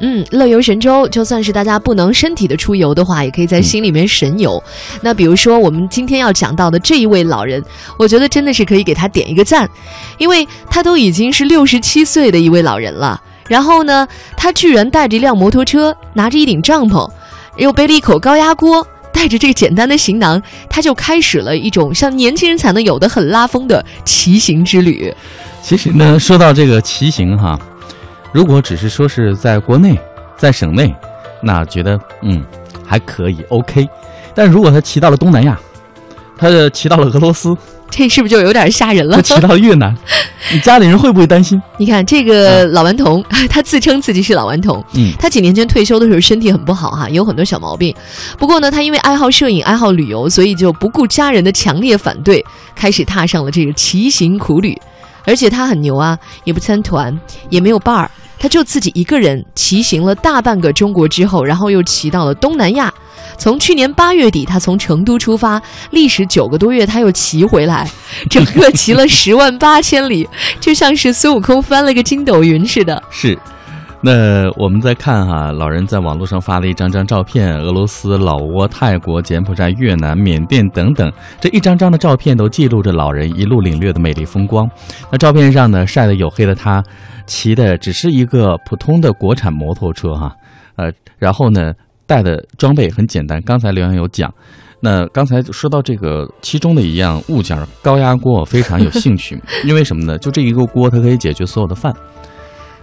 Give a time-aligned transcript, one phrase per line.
[0.00, 4.62] 嗯，乐游神州，就算是大家不能身体的出游的话，也可以在心里面神游。
[5.00, 7.62] 那比如说我们今天要讲到的这一位老人，
[7.98, 9.68] 我觉得真的是可以给他点一个赞，
[10.18, 13.20] 因为他都已经是六十七岁的一位老人了。
[13.48, 14.06] 然后呢，
[14.36, 17.08] 他居然带着一辆摩托车，拿着一顶帐篷，
[17.56, 25.14] 又背了一口高压锅，带着这个简单的行囊，他就开始了一种像年轻人才能有的很拉风的骑行之旅。
[25.62, 27.58] 其实呢，说到这个骑行哈，
[28.32, 29.98] 如果只是说是在国内，
[30.36, 30.94] 在省内，
[31.42, 32.44] 那觉得嗯
[32.84, 33.88] 还可以 OK，
[34.34, 35.58] 但如果他骑到了东南亚，
[36.36, 37.56] 他骑到了俄罗斯，
[37.90, 39.16] 这是不是就有点吓人了？
[39.16, 39.96] 他骑到了越南，
[40.52, 41.60] 你家里人会不会担心？
[41.78, 44.84] 你看这个老顽童， 他自称自己是老顽童。
[44.94, 47.94] 嗯，他几年前退休的时候身体很不好哈，有很多小毛病。
[48.38, 54.76] 不过呢，他因为爱好摄影、爱好旅游，所以就不顾家人的强烈反对，开始踏上了这个骑行苦旅。
[55.26, 57.18] 而且他很牛啊，也不参团，
[57.50, 62.92] 也没有伴儿，他就自己一个人骑行了大半个中国之后，然后又骑到了东南亚。
[63.36, 67.90] 从去年八月底，他从成都出发，历时九个多月，他又骑回来，
[68.30, 70.26] 整个骑了十万八千里，
[70.58, 73.02] 就像是孙悟空翻了个筋斗云似的。
[73.10, 73.38] 是。
[74.02, 84.68] 那我们再看哈，老人在网络上发了一张张照片，俄罗斯、老挝、泰国、柬埔寨、越南、缅甸等等，这一张张的照片都记录着老人一路领略的美丽风光。
[85.10, 86.84] 那照片上呢，晒得黝黑的他，
[87.26, 90.30] 骑的只是一个普通的国产摩托车哈，
[90.76, 91.72] 呃，然后呢，
[92.06, 93.40] 带的装备很简单。
[93.42, 94.32] 刚才刘洋有讲，
[94.78, 100.16] 那刚才说到这个其中的一样物件——高压锅，我非常有兴趣， 因为什么呢？
[100.18, 101.92] 就这一个锅，它可以解决所有的饭、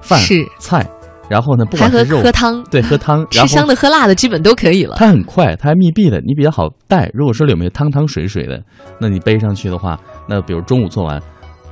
[0.00, 0.88] 饭是菜。
[1.30, 4.96] 然后呢，不还喝管是肉，喝汤，对，喝汤， 吃香的喝辣的基本都可以了。
[4.98, 7.08] 它很快，它还密闭的，你比较好带。
[7.14, 8.60] 如果说里面有汤汤水水的，
[9.00, 9.96] 那你背上去的话，
[10.28, 11.22] 那比如中午做完，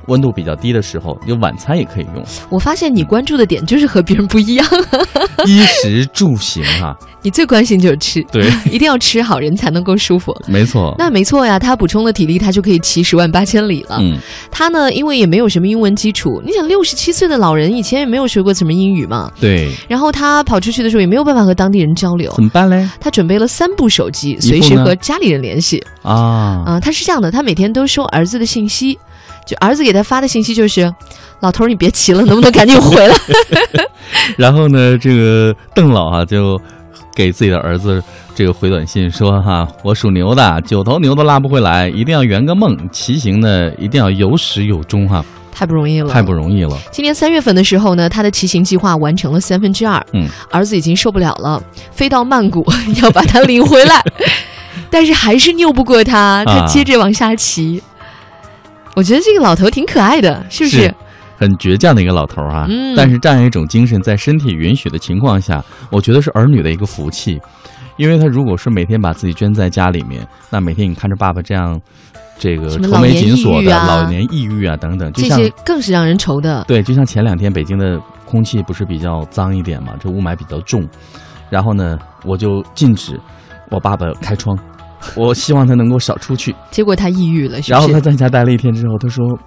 [0.09, 2.23] 温度比较低的时候，就晚餐也可以用。
[2.49, 4.67] 我发现你关注的点就是和别人不一样，
[5.47, 10.35] 衣食住行啊，你最关心就是吃，对， 一定要吃好，人才能够舒服。
[10.47, 10.93] 没错。
[10.97, 13.97] 那没错呀，他补充了体力，他就可以骑十万八千里了。
[14.01, 14.17] 嗯，
[14.51, 22.87] 他呢，因为也没有什么英文基础，你想六十七岁的老人以前也没有学过什么英语嘛，对，然后他跑出去的时候也没有办法和当地人交流怎，么办嘞？
[22.99, 25.83] 他准备了三部手机，随时和家里人联系。
[26.01, 28.97] 啊，啊、他是这样的，他每天都收儿子的信息，
[29.45, 30.93] 就儿子给他发的信息就是
[31.41, 33.15] ：“老头儿，你别骑了，能不能赶紧回来
[34.37, 36.59] 然后呢，这个邓老啊就
[37.15, 38.01] 给自己的儿子
[38.35, 46.77] 这个回短信说哈，我属牛的，九头牛都拉不回来，一定要圆个梦，骑行呢一定要有始有终哈，？”太不容易了，太不容易了。
[46.91, 50.01] 今年三月份的时候呢，他的骑行计划完成了三分之二。
[50.13, 52.65] 嗯，儿子已经受不了了，飞到曼谷
[53.01, 54.01] 要把他领回来，
[54.89, 57.81] 但是还是拗不过他，他啊接着往下骑。
[58.99, 60.81] 我觉得这个老头挺可爱的，是不是？
[60.81, 60.95] 是
[61.37, 62.93] 很倔强的一个老头儿啊，嗯。
[62.97, 67.39] 但是这样一种精神，在身体允许的情况下，我觉得是儿女的一个福气，
[67.95, 71.79] 因为他如果是每天把自己圈在家里面，那每天你看着爸爸这样，
[72.37, 76.65] 这个愁眉紧锁的老年抑郁啊等等，就这像些更是让人愁的。
[76.67, 80.85] 对，就像前两天北京的空气不是比较脏一点嘛，这雾霾比较重，
[81.49, 83.17] 然后呢，我就禁止
[83.69, 84.59] 我爸爸开窗，
[85.15, 87.87] 我希望他能够少出去，结果他抑郁了，是然后？
[87.87, 89.37] 他在家待了一天之后，他说：“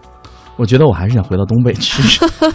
[0.56, 2.02] 我觉得我还是想回到东北去，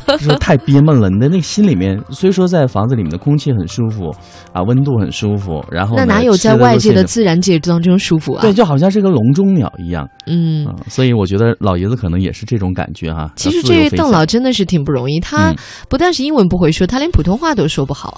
[0.06, 1.10] 他说太憋闷了。
[1.10, 4.12] 你的那个心里面，虽说在房子里面的空气很舒服
[4.54, 8.42] 啊，温度很舒服，然后那哪有在外界的自然界当中舒服啊？
[8.42, 10.66] 对，就好像是个笼中鸟一样嗯。
[10.66, 15.56] 啊、所以我觉得老爷子可能也是这种感觉哈、其实这位邓老真的是挺不容易，他嗯
[15.90, 18.10] 不但是英文不会说，他连普通话都说不好，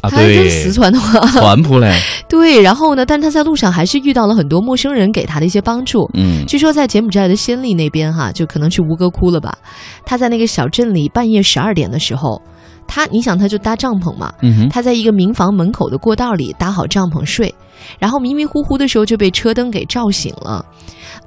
[0.00, 1.20] 啊， 他跟，四川的话。
[1.28, 1.92] 传普嘞，
[2.28, 6.08] 对，然后呢，但他在路上还是遇到了很多陌生人给他的一些帮助。
[6.14, 9.56] 嗯，据说在柬埔寨的暹粒那边哈，就可能去吴哥窟了吧。
[10.04, 12.40] 他在那个小镇里，半夜十二点的时候，
[12.86, 14.32] 他你想他就搭帐篷嘛，
[14.70, 17.52] 他在一个民房门口的过道里搭好帐篷睡，
[17.98, 20.64] 然后迷迷糊糊的时候就被车灯给照醒了。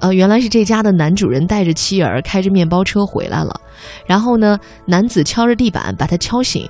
[0.00, 3.60] 呃，原来是这家的男主人带着妻儿开着面包车回来了，
[4.06, 6.68] 然后呢，男子敲着地板把他敲醒，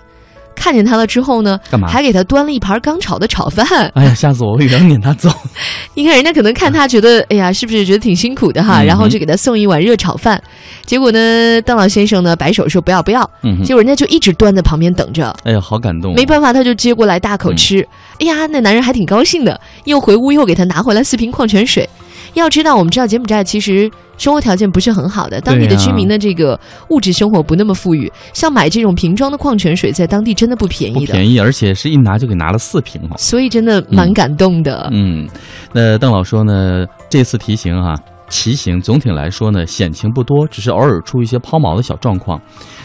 [0.55, 1.89] 看见他了之后呢，干嘛？
[1.89, 3.67] 还给他端了一盘刚炒的炒饭。
[3.95, 4.53] 哎呀，吓死我！
[4.53, 5.31] 我以为要撵他走。
[5.95, 8.83] 你看人家可能看他觉得，哎呀，是不是觉得挺辛苦的哈？
[8.83, 10.43] 嗯然后就给他送一碗热炒饭。
[10.85, 15.35] 结果呢，邓老先生呢摆手说不要不要，嗯，结果人家就一直端在旁边等着。
[15.45, 16.15] 哎呀，好感动哦。
[16.17, 17.89] 没办法，他就接过来大口嗯吃。
[18.21, 21.89] 哎呀，那男人还挺高兴的，又回屋又给他拿回来四瓶矿泉水。
[22.35, 26.59] 要知道，我们知道柬埔寨其实生活条件不是很好的，当地的居民的这个
[26.89, 33.17] 物质生活不那么富裕，像买这种瓶装的矿泉水，在当地真的不便宜的，不便宜，而且是一拿就给拿了四瓶嘛。
[33.19, 34.89] 所以真的蛮感动的。
[34.93, 35.29] 嗯，
[35.73, 37.95] 那邓老说呢，这次提醒哈、
[38.29, 42.41] 骑行总体来说呢，险情不多，只是偶尔出一些抛锚的小状况。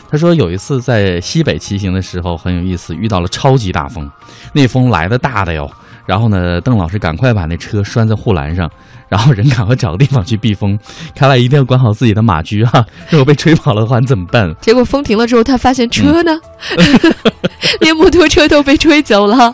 [0.09, 4.09] 他说有一次在西北骑行的时候很有意思，遇到了超级大风，
[4.53, 5.69] 那风来的大的哟。
[6.07, 8.67] 然后呢，邓老师赶快把那车拴在护栏上，
[9.09, 10.79] 然后人赶快找个地方去避风。
[11.13, 14.55] 看来一定要管好自己的马驹啊， 如果被吹跑了的话，你怎么办？
[14.61, 16.39] 结果风停了之后，他发现车呢，
[17.81, 19.53] 连摩托车都被吹走了。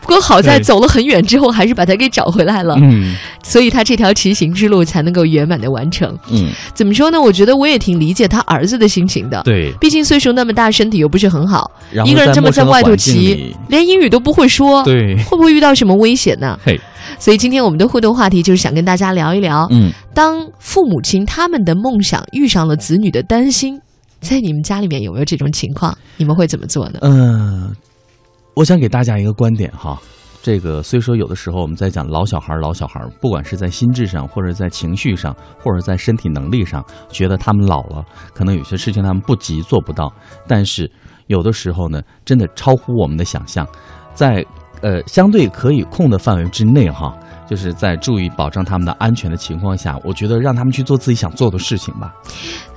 [0.00, 2.76] 不过好在走了很远之后，还是把它给找回来了。
[2.82, 6.12] 嗯，所以他这条骑行之路才能够圆满的完成。
[6.30, 7.20] 嗯，怎么说呢？
[7.20, 9.40] 我觉得我也挺理解他儿子的心情的。
[9.44, 11.70] 对，毕竟岁数那么大，身体又不是很好，
[12.04, 16.58] 一个人这么在外头骑连英语都不会说，对，会不会遇到什么危险呢？
[16.64, 16.80] 嘿，
[17.18, 23.80] 所以今天我们的互动话题就是想跟大家聊一聊，嗯，当父母亲他们的梦想遇上了子女的担心，
[24.20, 25.96] 在你们家里面有没有这种情况？
[26.16, 26.98] 你们会怎么做呢？
[27.02, 27.74] 嗯，
[28.54, 30.00] 我想给大家一个观点哈。
[30.44, 38.04] 这个虽说有的时候我们在讲老小孩儿，老小孩儿，不管是在心智上，或者在情绪上，或者在身体能力上，觉得他们老了，
[38.34, 40.12] 可能有些事情他们不急做不到。
[40.48, 40.90] 但是
[41.28, 43.64] 有的时候呢，真的超乎我们的想象，
[44.14, 44.44] 在
[44.82, 47.14] 呃相对可以控的范围之内哈，
[47.48, 52.12] 就是在注意保障他们的安全的情况下，我觉得让他们去做自己想做的事情吧。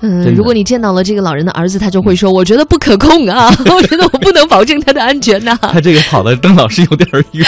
[0.02, 7.46] 嗯，如果你见到了这个老人的儿子，他就会说：“我觉得不可控啊， 我觉得我不能保证他的安全呐、他这个跑的邓老师有点远，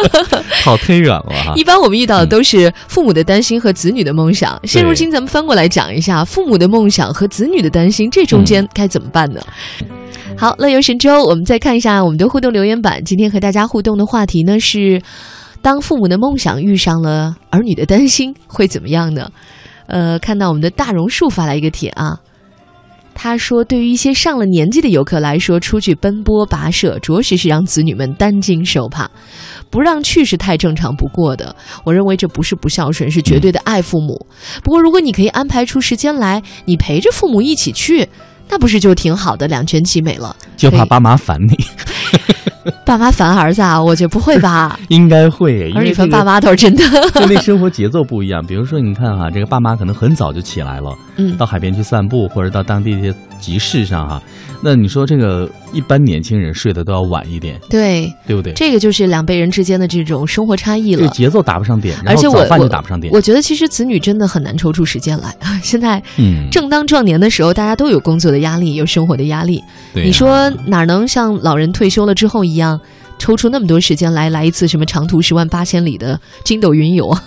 [0.62, 1.52] 跑忒远了哈。
[1.56, 4.60] 一般我们遇到的都是父母的担心和子女的梦想。
[4.64, 9.40] 现如今，咱们翻过来讲一下，父母的梦想和子女的担心，这中间该怎么办呢？
[10.36, 13.02] 好，乐游神州，我们再看一下我们的互动留言板。
[13.04, 15.00] 今天和大家互动的话题呢是：
[15.62, 19.30] 当父母的梦想遇上了儿女的担心，会怎么样呢？
[19.86, 22.18] 呃，看到我们的大榕树发来一个帖啊，
[23.14, 29.08] 他说：“对于一些上了年纪的游客来说，出去奔波跋涉，着实是让子女们担惊受怕。
[29.70, 31.54] 不让去是太正常不过的。
[31.84, 34.26] 我认为这不是不孝顺，是绝对的爱父母。
[34.62, 38.08] 不过，如果你可以安排出时间来，你陪着父母一起去，
[38.48, 40.34] 那不是就挺好的，两全其美了。
[40.56, 41.58] 就怕爸妈烦你，
[42.86, 44.78] 爸妈烦儿子啊，我觉得不会吧？
[44.88, 46.82] 应该会，因儿女烦爸妈倒是真的。
[47.14, 48.44] 就那生活节奏不一样。
[48.44, 53.14] 比如说，你看哈，这个爸妈可能很早就起来了，嗯到海边去散步，或者到当地的一些
[53.44, 54.22] 集市上哈。
[54.62, 58.54] 那你说这个一般年轻人睡得都要晚一点，对，对不对？
[58.54, 61.02] 这个就是两辈人之间的这种生活差异了。
[61.02, 63.12] 这个节奏打不上点，而且我饭就我打不上点。
[63.12, 65.34] 我觉得其实子女真的很难抽出时间来。
[65.62, 69.62] 现在嗯，正当壮年的时候，大家都有工作的压力，有生活的压力。
[69.92, 72.80] 你说哪能像老人退休了之后一样，
[73.18, 77.22] 抽出那么多时间来来一次什么长途十万八千里的筋斗云游啊？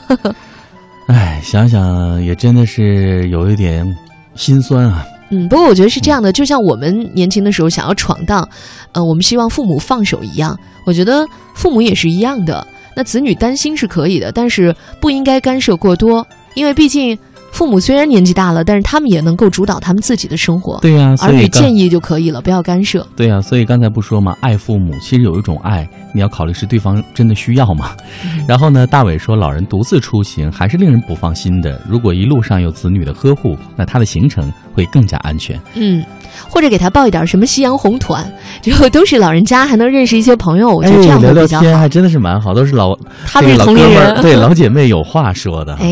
[1.06, 3.86] 哎，想想也真的是有一点
[4.34, 5.06] 心酸啊。
[5.30, 8.48] 嗯，不过我觉得是这样的，就像我们年轻的时候想要闯荡，
[8.94, 12.66] 呃，我们希望父母放手一样，我觉得父母也是一样的。
[12.96, 16.26] 那子女担心是可以的，但是不应该干涉过多，
[16.56, 17.18] 因为毕竟
[17.58, 20.78] 父母虽然年纪大了，但是他们也能够主导他们自己的生活。
[20.80, 23.04] 对呀、所儿女建议就可以了，不要干涉。
[23.16, 27.96] 对呀、所以刚才不说嘛，爱父母其实有一种爱，你要考虑是对方真的需要吗？
[28.24, 31.82] 嗯然后呢，大伟说，老人独自出行还是令人不放心的。
[31.90, 35.60] 如果一路上有子女的呵护，那他的行程会更加安全。
[35.74, 36.06] 嗯，
[36.48, 38.32] 或者给他报一点什么夕阳红团，
[38.62, 41.64] 之后都是老人家，还能认识一些朋友，我觉得这样哎聊聊会比较好。
[41.64, 42.96] 天还真的是蛮好，都是老
[43.26, 45.74] 他是同龄人哥们儿，对老姐妹有话说的。
[45.74, 45.86] 哎